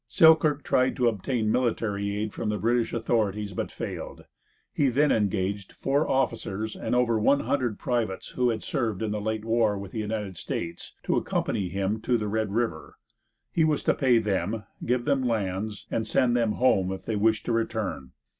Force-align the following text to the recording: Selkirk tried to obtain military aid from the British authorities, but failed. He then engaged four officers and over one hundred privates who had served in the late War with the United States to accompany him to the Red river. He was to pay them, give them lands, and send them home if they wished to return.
Selkirk 0.07 0.63
tried 0.63 0.95
to 0.95 1.07
obtain 1.07 1.51
military 1.51 2.17
aid 2.17 2.33
from 2.33 2.49
the 2.49 2.57
British 2.57 2.91
authorities, 2.91 3.53
but 3.53 3.69
failed. 3.69 4.25
He 4.73 4.89
then 4.89 5.11
engaged 5.11 5.73
four 5.73 6.09
officers 6.09 6.75
and 6.75 6.95
over 6.95 7.19
one 7.19 7.41
hundred 7.41 7.77
privates 7.77 8.29
who 8.29 8.49
had 8.49 8.63
served 8.63 9.03
in 9.03 9.11
the 9.11 9.21
late 9.21 9.45
War 9.45 9.77
with 9.77 9.91
the 9.91 9.99
United 9.99 10.37
States 10.37 10.95
to 11.03 11.17
accompany 11.17 11.69
him 11.69 12.01
to 12.01 12.17
the 12.17 12.27
Red 12.27 12.51
river. 12.51 12.95
He 13.51 13.63
was 13.63 13.83
to 13.83 13.93
pay 13.93 14.17
them, 14.17 14.63
give 14.83 15.05
them 15.05 15.21
lands, 15.21 15.85
and 15.91 16.07
send 16.07 16.35
them 16.35 16.53
home 16.53 16.91
if 16.91 17.05
they 17.05 17.15
wished 17.15 17.45
to 17.45 17.51
return. 17.51 18.13